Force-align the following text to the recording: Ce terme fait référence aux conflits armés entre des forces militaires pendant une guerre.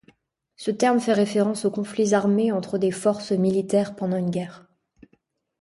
Ce 0.55 0.71
terme 0.71 0.99
fait 0.99 1.13
référence 1.13 1.63
aux 1.63 1.69
conflits 1.69 2.15
armés 2.15 2.51
entre 2.51 2.79
des 2.79 2.89
forces 2.89 3.33
militaires 3.33 3.95
pendant 3.95 4.17
une 4.17 4.31
guerre. 4.31 4.65